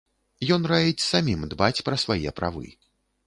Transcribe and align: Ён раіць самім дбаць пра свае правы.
Ён 0.55 0.63
раіць 0.71 1.05
самім 1.09 1.45
дбаць 1.53 1.83
пра 1.89 1.99
свае 2.05 2.29
правы. 2.39 2.67